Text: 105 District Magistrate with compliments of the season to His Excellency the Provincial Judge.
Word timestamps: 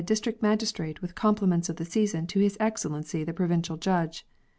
105 0.01 0.15
District 0.15 0.41
Magistrate 0.41 0.99
with 1.03 1.13
compliments 1.13 1.69
of 1.69 1.75
the 1.75 1.85
season 1.85 2.25
to 2.25 2.39
His 2.39 2.57
Excellency 2.59 3.23
the 3.23 3.33
Provincial 3.33 3.77
Judge. 3.77 4.25